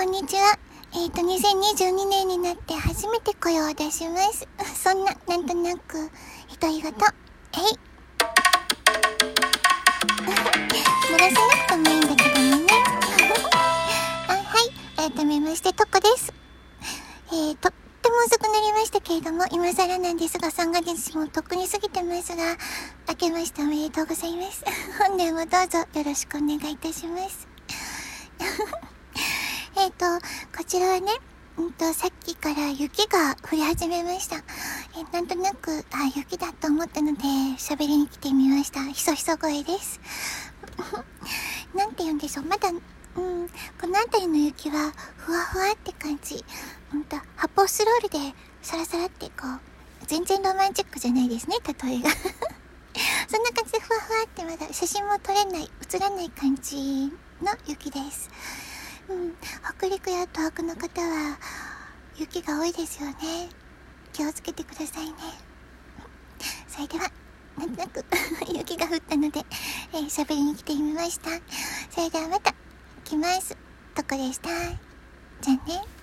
[0.00, 0.58] こんにちは。
[0.94, 4.48] えっ、ー、と、2022年になって初めて声を出します。
[4.82, 6.10] そんな、なんとなく、
[6.58, 6.90] 独り言。
[6.90, 6.92] えい。
[11.12, 12.66] 漏らさなくてもいいんだけどね。
[14.28, 14.58] あは
[15.06, 15.12] い。
[15.12, 16.32] 改めまして、トコです。
[17.32, 22.56] えー、とっても遅くなりましたけれども、今更なんですが、3ヶ月もとっくに過ぎてますが、
[23.06, 24.64] 明けましておめでとうございます。
[24.98, 27.46] 本年もどうぞよろしくお願いいたします。
[29.92, 30.04] と、
[30.56, 31.12] こちらはね、
[31.56, 34.36] うんと、さっきから雪が降り始めました。
[34.36, 34.40] え
[35.12, 37.22] なんとなく、あ、雪だと思ったので、
[37.58, 38.82] 喋りに来てみました。
[38.84, 40.00] ひそひそ声です。
[41.74, 42.44] なんて言うんでしょう。
[42.46, 46.44] まだ、うん、この辺りの雪は、ふわふわって感じ。
[46.94, 49.60] うんと、発泡スロールで、サラサラってこう、
[50.06, 52.10] 全然ロマンチックじゃないですね、例えが。
[53.28, 58.30] そんな感じでふわふわってまだ写真も撮れない、映らない感じの雪です。
[59.10, 59.34] うん、
[59.76, 61.36] 北陸や東北の方は
[62.16, 63.48] 雪が多いですよね。
[64.12, 65.14] 気をつけてくださいね。
[66.68, 67.10] それでは
[67.58, 68.04] なんとなく
[68.56, 69.44] 雪が降ったので
[69.92, 71.30] えー、喋りに来てみました。
[71.90, 72.54] それではまた
[73.04, 73.56] 来ます。
[73.96, 74.48] とこでした。
[75.40, 75.99] じゃあね。